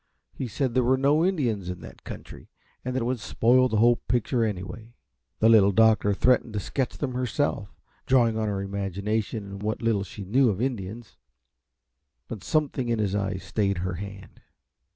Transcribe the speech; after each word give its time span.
He 0.33 0.47
said 0.47 0.73
there 0.73 0.81
were 0.83 0.97
no 0.97 1.23
Indians 1.23 1.69
in 1.69 1.81
that 1.81 2.03
country, 2.03 2.49
and 2.83 2.97
it 2.97 3.05
would 3.05 3.19
spoil 3.19 3.69
the 3.69 3.77
whole 3.77 3.97
picture, 3.97 4.43
anyway. 4.43 4.95
The 5.37 5.47
Little 5.47 5.71
Doctor 5.71 6.15
threatened 6.15 6.53
to 6.53 6.59
sketch 6.59 6.97
them 6.97 7.13
herself, 7.13 7.71
drawing 8.07 8.35
on 8.35 8.47
her 8.47 8.63
imagination 8.63 9.43
and 9.45 9.61
what 9.61 9.83
little 9.83 10.03
she 10.03 10.25
knew 10.25 10.49
of 10.49 10.59
Indians, 10.59 11.17
but 12.27 12.43
something 12.43 12.89
in 12.89 12.97
his 12.97 13.13
eyes 13.13 13.43
stayed 13.43 13.77
her 13.85 13.93
hand. 14.01 14.41